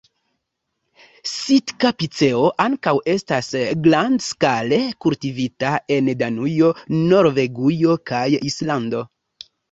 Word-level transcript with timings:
Sitka-piceo 1.31 2.39
ankaŭ 2.63 2.93
estas 3.11 3.49
grandskale 3.87 4.79
kultivita 5.05 5.73
en 5.97 6.09
Danujo, 6.23 6.71
Norvegujo 7.11 7.99
kaj 8.13 8.23
Islando. 8.51 9.03